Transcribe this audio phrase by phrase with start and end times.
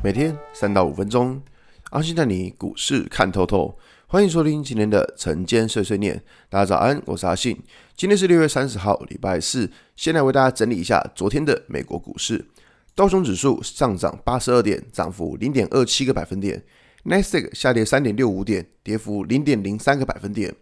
[0.00, 1.42] 每天三到五分钟，
[1.90, 3.76] 阿信带你股市看透透。
[4.06, 6.22] 欢迎收听今天的晨间碎碎念。
[6.48, 7.60] 大家早安，我是阿信。
[7.96, 9.68] 今天是六月三十号，礼拜四。
[9.96, 12.46] 先来为大家整理一下昨天的美国股市。
[12.94, 16.62] 道琼指数上涨八十二点，涨幅零点二七个百分点。
[17.02, 20.54] 纳斯达克下跌三点六五点，跌幅零点零三个百分点。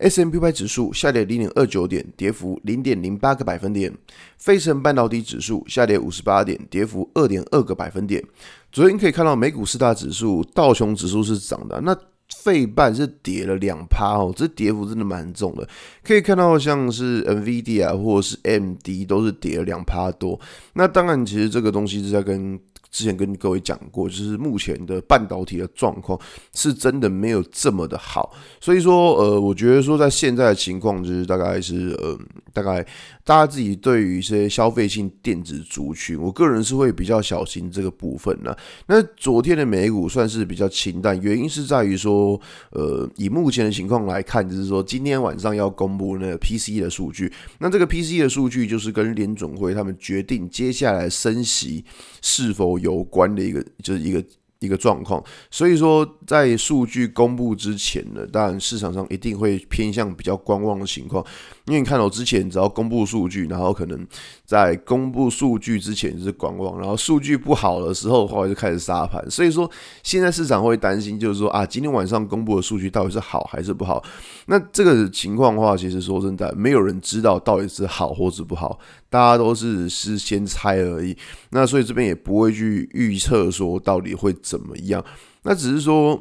[0.00, 3.92] S&P 500指数下跌零点二九点，跌幅零点零八个百分点。
[4.38, 8.24] 费城半导体指数下跌五十八点，跌幅二点二个百分点。
[8.72, 11.96] 昨天可以看到美股四大指数，道琼指数是涨的，那
[12.42, 15.68] 费半是跌了两趴哦，这跌幅真的蛮重的。
[16.02, 20.40] 可以看到像是 N V D 啊或者是 M D 都是跌了两趴多。
[20.72, 22.58] 那当然，其实这个东西是在跟。
[22.90, 26.18] 之前跟各位讲过，就是目前的半导体的状况
[26.54, 32.18] 是真的没有这么的好，所以说，呃，我觉得说在现在的情况，就是大概是，呃，
[32.52, 32.84] 大概
[33.24, 38.54] 大家自己对于一些消费性电子族群，我个人是会比较小心这个部分呢。
[38.86, 42.40] 那昨天的美股算是比较清淡，原因是在于说，
[42.72, 51.84] 呃，以目前的情况来看，就是说今天晚上要公布那个 PCE 的数据，那这个 PCE 的数据就是跟联准会他们决定接下来升息
[52.20, 54.22] 是否有关的一个，就是一个
[54.60, 61.24] 一个状况，所以说在数据公布之前呢，当然市场上一定会偏向比较观望的情况。
[61.66, 64.06] 因为你看到之前只要公布数据，然后可能
[64.44, 69.24] 在公布数据之前是观望，然后数据不好的时候的话就开始杀盘。
[69.30, 69.70] 所以说
[70.02, 74.02] 现在市场会担心，就是说啊，今天晚上公布的数据到底是好还是不好？
[74.46, 81.16] 那这个情况的话，其实说真的，没有人知道到底是好或是不好，大家都是是先猜而已。
[81.50, 85.04] 那所以这边也不会去预测说到底会怎么样。
[85.44, 86.20] 那只是说。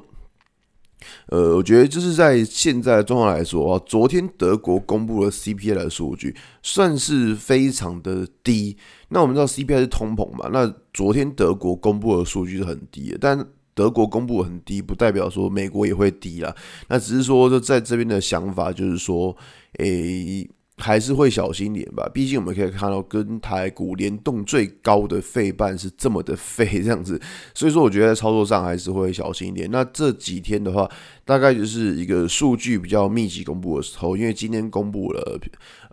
[1.28, 8.76] 呃，我觉得就是在现在的状况来说啊，昨天德国公布了 CPI 的数据，算是非常的低。
[9.08, 16.54] 那我们知道 CPI 是通膨嘛，那昨天德国公布的数据是很低的，但德国公布很低，不代表说美国也会低啦。
[16.90, 19.34] 那只是说，就在这边的想法就是说，
[19.78, 20.50] 诶。
[20.80, 27.22] 还是会小心点吧，毕竟我们可以看到跟台股联动最高的费半是这么的费这样子，
[27.54, 29.70] 所以说我觉得在操作上还是会小心一点。
[29.70, 30.90] 那这几天的话，
[31.26, 35.40] 大概就是一个数据比较密集公布的时候，因为今天公布了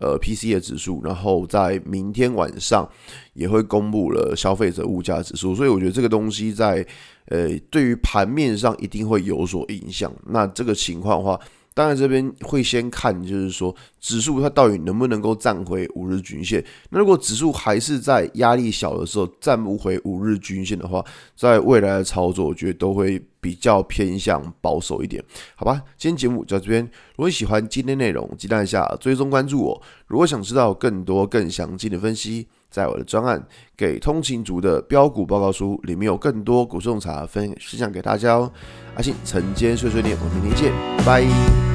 [0.01, 2.89] 呃 P C 的指数，然后在明天晚上
[3.35, 6.87] 也会公布了消费者物价指数，所以我觉得这个东西在
[7.27, 10.13] 呃对于盘面上一定会有所影响。
[10.27, 11.41] 那这个情况的话。
[11.77, 16.65] 当然，这边会先看，就是说指数它到底能不能够站回五日均线。
[16.89, 21.05] 那如果指数还是在压力小的时候站不回五日均线的话，
[21.37, 25.23] 在未来的操作，我觉得都会比较偏向保守一点，
[25.55, 25.83] 好吧？
[25.99, 26.83] 今天节目就到这边。
[26.83, 29.83] 如果你喜欢今天内容，记得按下追踪关注我。
[30.07, 33.39] 如果想知道更多更详尽的分析，在我的专案
[33.77, 38.51] 《给通勤族的标股报告书》里面有更多股市洞察分分享给大家哦。
[38.95, 40.73] 阿信晨间碎碎念，我们明天见，
[41.05, 41.66] 拜。